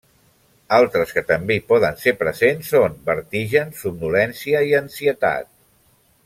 [0.77, 5.55] Altres que també hi poden ser present són: vertigen, somnolència i ansietat.